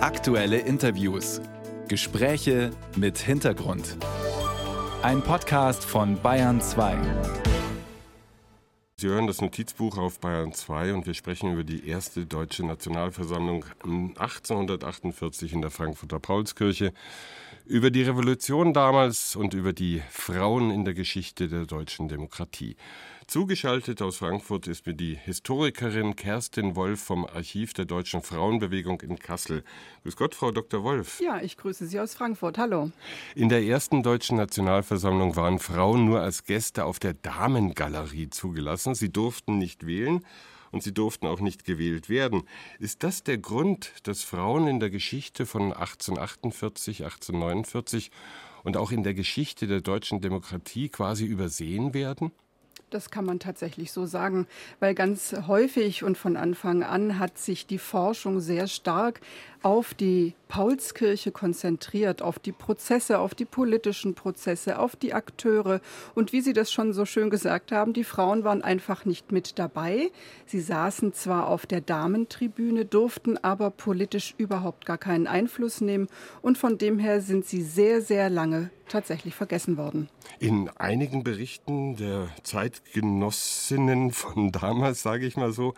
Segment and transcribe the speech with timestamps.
[0.00, 1.40] Aktuelle Interviews.
[1.88, 3.96] Gespräche mit Hintergrund.
[5.02, 6.96] Ein Podcast von Bayern 2.
[8.96, 13.64] Sie hören das Notizbuch auf Bayern 2 und wir sprechen über die erste deutsche Nationalversammlung
[13.82, 16.92] 1848 in der Frankfurter Paulskirche,
[17.68, 22.76] über die Revolution damals und über die Frauen in der Geschichte der deutschen Demokratie.
[23.26, 29.18] Zugeschaltet aus Frankfurt ist mir die Historikerin Kerstin Wolf vom Archiv der Deutschen Frauenbewegung in
[29.18, 29.64] Kassel.
[30.02, 30.82] Grüß Gott, Frau Dr.
[30.82, 31.20] Wolf.
[31.20, 32.56] Ja, ich grüße Sie aus Frankfurt.
[32.56, 32.90] Hallo.
[33.34, 38.94] In der ersten deutschen Nationalversammlung waren Frauen nur als Gäste auf der Damengalerie zugelassen.
[38.94, 40.24] Sie durften nicht wählen
[40.72, 42.42] und sie durften auch nicht gewählt werden.
[42.78, 48.10] Ist das der Grund, dass Frauen in der Geschichte von 1848, 1849
[48.64, 52.32] und auch in der Geschichte der deutschen Demokratie quasi übersehen werden?
[52.90, 54.46] Das kann man tatsächlich so sagen,
[54.80, 59.20] weil ganz häufig und von Anfang an hat sich die Forschung sehr stark
[59.62, 65.80] auf die Paulskirche konzentriert, auf die Prozesse, auf die politischen Prozesse, auf die Akteure.
[66.14, 69.58] Und wie Sie das schon so schön gesagt haben, die Frauen waren einfach nicht mit
[69.58, 70.10] dabei.
[70.46, 76.08] Sie saßen zwar auf der Damentribüne, durften aber politisch überhaupt gar keinen Einfluss nehmen.
[76.40, 80.08] Und von dem her sind sie sehr, sehr lange tatsächlich vergessen worden.
[80.38, 85.74] In einigen Berichten der Zeitgenossinnen von damals, sage ich mal so,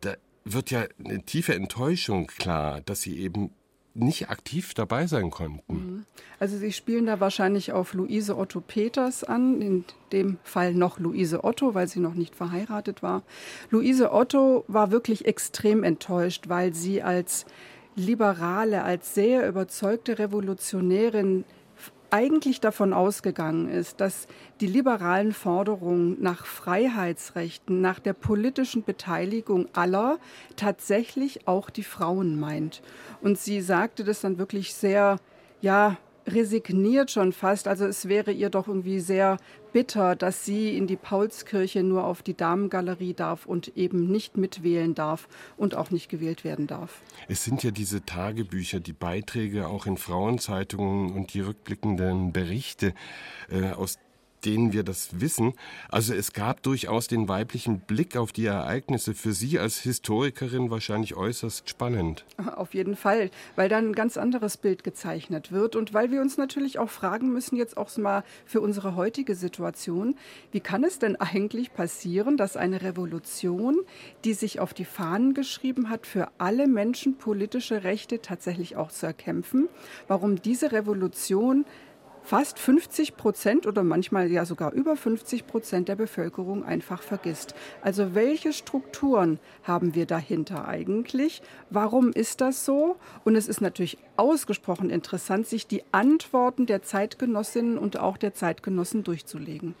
[0.00, 3.50] da wird ja eine tiefe Enttäuschung klar, dass sie eben
[3.94, 5.74] nicht aktiv dabei sein konnten.
[5.74, 6.06] Mhm.
[6.40, 11.44] Also Sie spielen da wahrscheinlich auf Luise Otto Peters an, in dem Fall noch Luise
[11.44, 13.22] Otto, weil sie noch nicht verheiratet war.
[13.70, 17.46] Luise Otto war wirklich extrem enttäuscht, weil sie als
[17.94, 21.44] Liberale, als sehr überzeugte Revolutionärin
[22.14, 24.28] eigentlich davon ausgegangen ist, dass
[24.60, 30.18] die liberalen Forderungen nach Freiheitsrechten, nach der politischen Beteiligung aller
[30.54, 32.82] tatsächlich auch die Frauen meint.
[33.20, 35.16] Und sie sagte das dann wirklich sehr,
[35.60, 37.68] ja, resigniert schon fast.
[37.68, 39.38] Also es wäre ihr doch irgendwie sehr
[39.72, 44.94] bitter, dass sie in die Paulskirche nur auf die Damengalerie darf und eben nicht mitwählen
[44.94, 47.02] darf und auch nicht gewählt werden darf.
[47.28, 52.94] Es sind ja diese Tagebücher, die Beiträge auch in Frauenzeitungen und die rückblickenden Berichte
[53.50, 53.98] äh, aus
[54.44, 55.54] denen wir das wissen.
[55.88, 61.16] Also es gab durchaus den weiblichen Blick auf die Ereignisse für Sie als Historikerin wahrscheinlich
[61.16, 62.24] äußerst spannend.
[62.56, 66.36] Auf jeden Fall, weil dann ein ganz anderes Bild gezeichnet wird und weil wir uns
[66.36, 70.16] natürlich auch fragen müssen, jetzt auch mal für unsere heutige Situation,
[70.52, 73.76] wie kann es denn eigentlich passieren, dass eine Revolution,
[74.24, 79.06] die sich auf die Fahnen geschrieben hat, für alle Menschen politische Rechte tatsächlich auch zu
[79.06, 79.68] erkämpfen,
[80.08, 81.64] warum diese Revolution
[82.24, 87.54] fast 50 Prozent oder manchmal ja sogar über 50 Prozent der Bevölkerung einfach vergisst.
[87.82, 91.42] Also welche Strukturen haben wir dahinter eigentlich?
[91.70, 92.96] Warum ist das so?
[93.24, 99.04] Und es ist natürlich ausgesprochen interessant, sich die Antworten der Zeitgenossinnen und auch der Zeitgenossen
[99.04, 99.74] durchzulegen.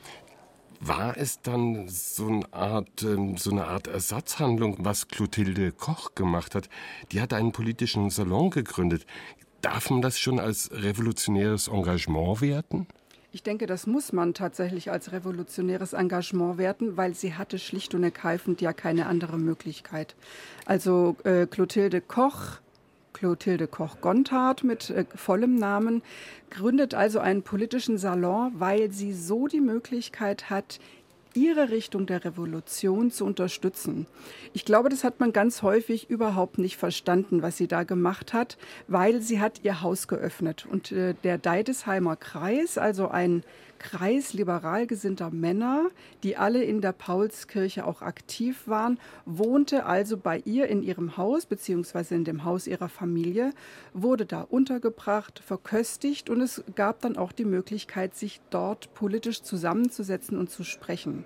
[0.80, 6.54] War es dann so eine, Art, ähm, so eine Art Ersatzhandlung, was Clotilde Koch gemacht
[6.54, 6.68] hat?
[7.10, 9.06] Die hat einen politischen Salon gegründet.
[9.64, 12.86] Darf man das schon als revolutionäres Engagement werten?
[13.32, 18.04] Ich denke, das muss man tatsächlich als revolutionäres Engagement werten, weil sie hatte schlicht und
[18.04, 20.16] ergreifend ja keine andere Möglichkeit.
[20.66, 22.58] Also äh, Clotilde Koch,
[23.14, 26.02] Clotilde Koch-Gontard mit äh, vollem Namen,
[26.50, 30.78] gründet also einen politischen Salon, weil sie so die Möglichkeit hat,
[31.34, 34.06] ihre Richtung der Revolution zu unterstützen.
[34.52, 38.56] Ich glaube, das hat man ganz häufig überhaupt nicht verstanden, was sie da gemacht hat,
[38.88, 40.66] weil sie hat ihr Haus geöffnet.
[40.70, 43.42] Und äh, der Deidesheimer Kreis, also ein
[43.84, 45.90] Kreis liberal gesinnter Männer,
[46.22, 51.44] die alle in der Paulskirche auch aktiv waren, wohnte also bei ihr in ihrem Haus
[51.44, 53.52] beziehungsweise in dem Haus ihrer Familie,
[53.92, 60.38] wurde da untergebracht, verköstigt und es gab dann auch die Möglichkeit, sich dort politisch zusammenzusetzen
[60.38, 61.23] und zu sprechen.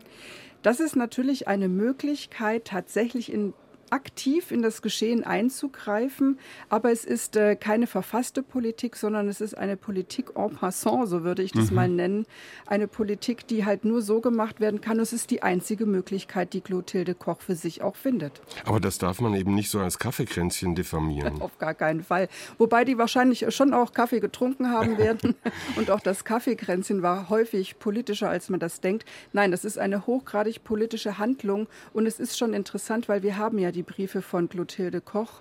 [0.62, 3.54] Das ist natürlich eine Möglichkeit, tatsächlich in
[3.93, 6.38] aktiv in das Geschehen einzugreifen.
[6.69, 11.25] Aber es ist äh, keine verfasste Politik, sondern es ist eine Politik en passant, so
[11.25, 11.76] würde ich das mhm.
[11.76, 12.26] mal nennen.
[12.67, 14.99] Eine Politik, die halt nur so gemacht werden kann.
[15.00, 18.40] Es ist die einzige Möglichkeit, die Clotilde Koch für sich auch findet.
[18.64, 21.41] Aber das darf man eben nicht so als Kaffeekränzchen diffamieren.
[21.49, 22.29] Auf gar keinen Fall.
[22.58, 25.34] Wobei die wahrscheinlich schon auch Kaffee getrunken haben werden.
[25.76, 29.05] Und auch das Kaffeekränzchen war häufig politischer, als man das denkt.
[29.32, 31.67] Nein, das ist eine hochgradig politische Handlung.
[31.93, 35.40] Und es ist schon interessant, weil wir haben ja die die Briefe von Clotilde Koch,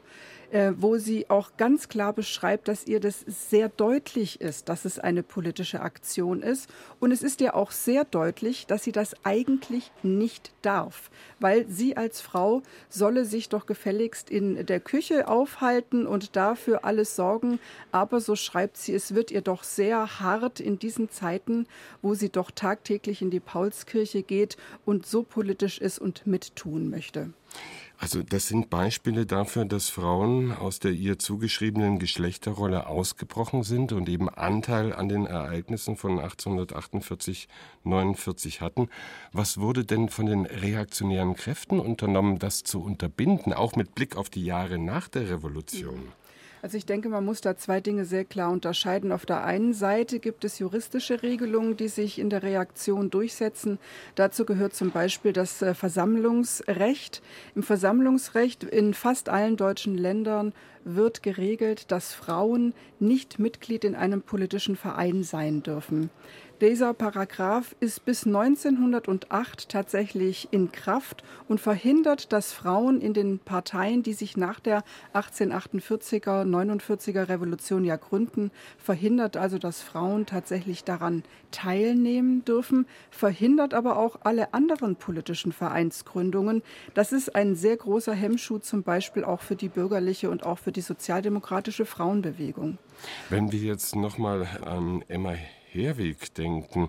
[0.52, 5.00] äh, wo sie auch ganz klar beschreibt, dass ihr das sehr deutlich ist, dass es
[5.00, 6.70] eine politische Aktion ist.
[7.00, 11.98] Und es ist ihr auch sehr deutlich, dass sie das eigentlich nicht darf, weil sie
[11.98, 17.60] als Frau solle sich doch gefälligst in der Küche aufhalten und dafür alles sorgen.
[17.92, 21.66] Aber so schreibt sie, es wird ihr doch sehr hart in diesen Zeiten,
[22.04, 27.32] wo sie doch tagtäglich in die Paulskirche geht und so politisch ist und mittun möchte.
[28.00, 34.08] Also das sind Beispiele dafür, dass Frauen aus der ihr zugeschriebenen Geschlechterrolle ausgebrochen sind und
[34.08, 37.48] eben Anteil an den Ereignissen von 1848,
[37.84, 38.90] 49 hatten.
[39.32, 44.30] Was wurde denn von den reaktionären Kräften unternommen, das zu unterbinden, auch mit Blick auf
[44.30, 46.10] die Jahre nach der Revolution?
[46.68, 49.14] Also ich denke, man muss da zwei Dinge sehr klar unterscheiden.
[49.14, 53.80] Auf der einen Seite gibt es juristische Regelungen, die sich in der Reaktion durchsetzen.
[54.16, 57.22] Dazu gehört zum Beispiel das äh, Versammlungsrecht.
[57.56, 60.52] Im Versammlungsrecht in fast allen deutschen Ländern
[60.96, 66.10] wird geregelt, dass Frauen nicht Mitglied in einem politischen Verein sein dürfen.
[66.60, 74.02] Dieser Paragraph ist bis 1908 tatsächlich in Kraft und verhindert, dass Frauen in den Parteien,
[74.02, 78.50] die sich nach der 1848er, 49er Revolution ja gründen,
[78.80, 86.64] verhindert also, dass Frauen tatsächlich daran teilnehmen dürfen, verhindert aber auch alle anderen politischen Vereinsgründungen.
[86.96, 90.72] Das ist ein sehr großer Hemmschuh zum Beispiel auch für die bürgerliche und auch für
[90.78, 92.78] die sozialdemokratische Frauenbewegung.
[93.30, 95.34] Wenn wir jetzt nochmal an Emma
[95.72, 96.88] Herweg denken,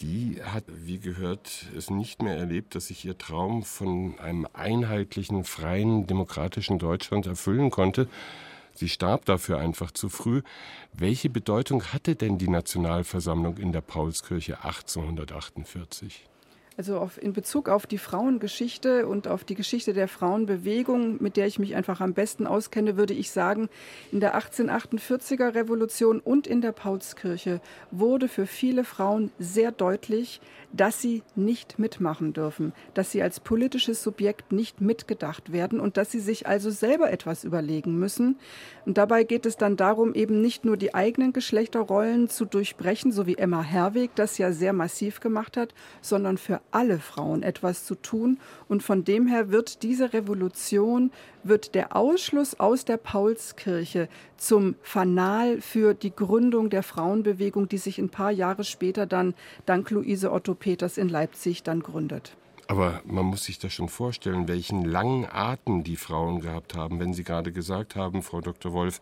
[0.00, 5.44] die hat, wie gehört, es nicht mehr erlebt, dass sich ihr Traum von einem einheitlichen,
[5.44, 8.08] freien, demokratischen Deutschland erfüllen konnte.
[8.74, 10.42] Sie starb dafür einfach zu früh.
[10.92, 16.24] Welche Bedeutung hatte denn die Nationalversammlung in der Paulskirche 1848?
[16.76, 21.46] Also auf, in Bezug auf die Frauengeschichte und auf die Geschichte der Frauenbewegung, mit der
[21.46, 23.68] ich mich einfach am besten auskenne, würde ich sagen,
[24.10, 27.60] in der 1848er Revolution und in der Paulskirche
[27.92, 30.40] wurde für viele Frauen sehr deutlich,
[30.72, 36.10] dass sie nicht mitmachen dürfen, dass sie als politisches Subjekt nicht mitgedacht werden und dass
[36.10, 38.36] sie sich also selber etwas überlegen müssen.
[38.84, 43.28] Und dabei geht es dann darum, eben nicht nur die eigenen Geschlechterrollen zu durchbrechen, so
[43.28, 47.94] wie Emma Herweg das ja sehr massiv gemacht hat, sondern für alle Frauen etwas zu
[47.94, 48.38] tun.
[48.68, 51.10] Und von dem her wird diese Revolution,
[51.42, 57.98] wird der Ausschluss aus der Paulskirche zum Fanal für die Gründung der Frauenbewegung, die sich
[57.98, 59.34] ein paar Jahre später dann
[59.66, 62.36] dank Luise Otto Peters in Leipzig dann gründet.
[62.66, 67.12] Aber man muss sich das schon vorstellen, welchen langen Atem die Frauen gehabt haben, wenn
[67.12, 68.72] Sie gerade gesagt haben, Frau Dr.
[68.72, 69.00] Wolf,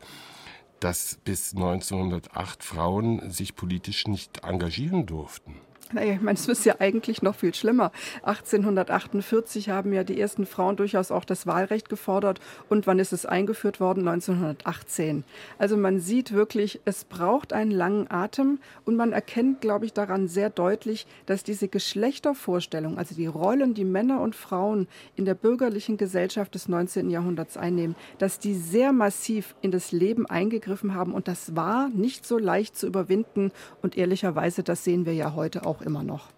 [0.80, 5.54] dass bis 1908 Frauen sich politisch nicht engagieren durften.
[5.92, 7.92] Naja, ich meine, es ist ja eigentlich noch viel schlimmer.
[8.22, 12.40] 1848 haben ja die ersten Frauen durchaus auch das Wahlrecht gefordert.
[12.70, 14.08] Und wann ist es eingeführt worden?
[14.08, 15.24] 1918.
[15.58, 18.58] Also man sieht wirklich, es braucht einen langen Atem.
[18.84, 23.84] Und man erkennt, glaube ich, daran sehr deutlich, dass diese Geschlechtervorstellung, also die Rollen, die
[23.84, 27.10] Männer und Frauen in der bürgerlichen Gesellschaft des 19.
[27.10, 31.12] Jahrhunderts einnehmen, dass die sehr massiv in das Leben eingegriffen haben.
[31.12, 33.52] Und das war nicht so leicht zu überwinden.
[33.82, 36.28] Und ehrlicherweise, das sehen wir ja heute auch immer noch.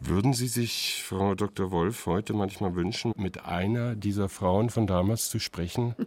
[0.00, 1.70] Würden Sie sich, Frau Dr.
[1.70, 5.94] Wolf, heute manchmal wünschen, mit einer dieser Frauen von damals zu sprechen?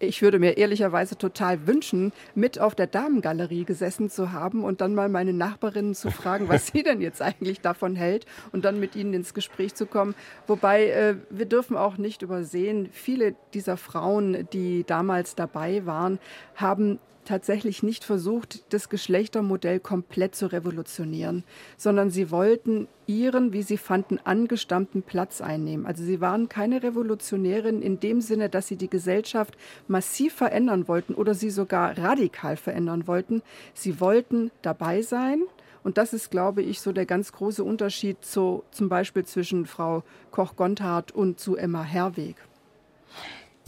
[0.00, 4.94] Ich würde mir ehrlicherweise total wünschen, mit auf der Damengalerie gesessen zu haben und dann
[4.94, 8.94] mal meine Nachbarinnen zu fragen, was sie denn jetzt eigentlich davon hält und dann mit
[8.94, 10.14] ihnen ins Gespräch zu kommen.
[10.46, 16.20] Wobei äh, wir dürfen auch nicht übersehen, viele dieser Frauen, die damals dabei waren,
[16.54, 21.44] haben tatsächlich nicht versucht, das Geschlechtermodell komplett zu revolutionieren,
[21.76, 25.86] sondern sie wollten ihren, wie sie fanden, angestammten Platz einnehmen.
[25.86, 29.56] Also sie waren keine Revolutionärin in dem Sinne, dass sie die Gesellschaft
[29.86, 33.42] massiv verändern wollten oder sie sogar radikal verändern wollten.
[33.74, 35.42] Sie wollten dabei sein,
[35.84, 40.02] und das ist, glaube ich, so der ganz große Unterschied zu, zum Beispiel zwischen Frau
[40.32, 42.36] Koch-Gonthardt und zu Emma Herweg.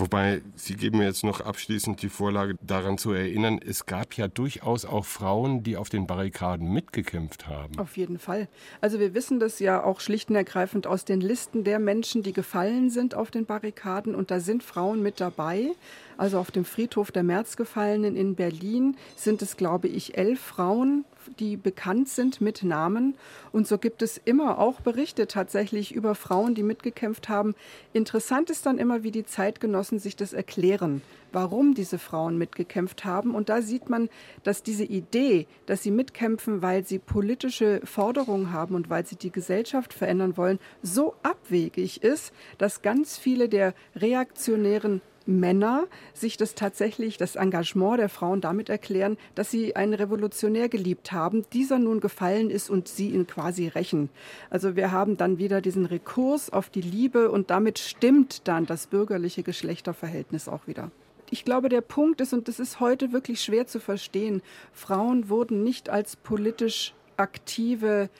[0.01, 4.29] Wobei, Sie geben mir jetzt noch abschließend die Vorlage, daran zu erinnern, es gab ja
[4.29, 7.79] durchaus auch Frauen, die auf den Barrikaden mitgekämpft haben.
[7.79, 8.49] Auf jeden Fall.
[8.81, 12.33] Also wir wissen das ja auch schlicht und ergreifend aus den Listen der Menschen, die
[12.33, 14.15] gefallen sind auf den Barrikaden.
[14.15, 15.73] Und da sind Frauen mit dabei.
[16.21, 21.07] Also auf dem Friedhof der Märzgefallenen in Berlin sind es, glaube ich, elf Frauen
[21.39, 23.15] die bekannt sind mit Namen.
[23.53, 27.55] Und so gibt es immer auch Berichte tatsächlich über Frauen, die mitgekämpft haben.
[27.93, 33.35] Interessant ist dann immer, wie die Zeitgenossen sich das erklären, warum diese Frauen mitgekämpft haben.
[33.35, 34.09] Und da sieht man,
[34.43, 39.31] dass diese Idee, dass sie mitkämpfen, weil sie politische Forderungen haben und weil sie die
[39.33, 47.17] Gesellschaft verändern wollen, so abwegig ist, dass ganz viele der reaktionären Männer sich das tatsächlich,
[47.17, 52.51] das Engagement der Frauen damit erklären, dass sie einen Revolutionär geliebt haben, dieser nun gefallen
[52.51, 54.11] ist und sie ihn quasi rächen.
[54.51, 58.87] Also wir haben dann wieder diesen Rekurs auf die Liebe und damit stimmt dann das
[58.87, 60.91] bürgerliche Geschlechterverhältnis auch wieder.
[61.31, 65.63] Ich glaube, der Punkt ist, und das ist heute wirklich schwer zu verstehen, Frauen wurden
[65.63, 68.11] nicht als politisch aktive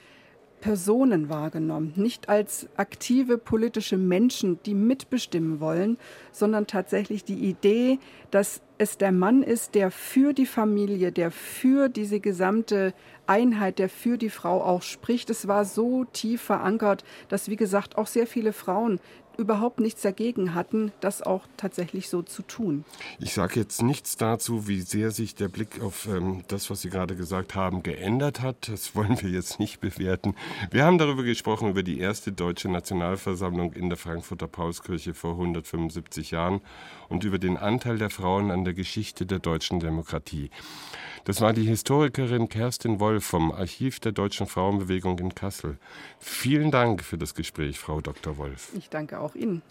[0.61, 5.97] Personen wahrgenommen, nicht als aktive politische Menschen, die mitbestimmen wollen,
[6.31, 7.99] sondern tatsächlich die Idee,
[8.29, 12.95] dass es der Mann ist, der für die Familie, der für diese gesamte
[13.27, 15.29] Einheit, der für die Frau auch spricht.
[15.29, 18.99] Es war so tief verankert, dass, wie gesagt, auch sehr viele Frauen
[19.37, 22.85] überhaupt nichts dagegen hatten, das auch tatsächlich so zu tun.
[23.19, 26.89] Ich sage jetzt nichts dazu, wie sehr sich der Blick auf ähm, das, was Sie
[26.89, 28.69] gerade gesagt haben, geändert hat.
[28.69, 30.35] Das wollen wir jetzt nicht bewerten.
[30.69, 36.31] Wir haben darüber gesprochen, über die erste deutsche Nationalversammlung in der Frankfurter Paulskirche vor 175
[36.31, 36.61] Jahren
[37.09, 40.49] und über den Anteil der Frauen an der Geschichte der deutschen Demokratie.
[41.25, 45.77] Das war die Historikerin Kerstin Wolf vom Archiv der Deutschen Frauenbewegung in Kassel.
[46.19, 48.37] Vielen Dank für das Gespräch, Frau Dr.
[48.37, 48.71] Wolf.
[48.77, 49.61] Ich danke auch Ihnen.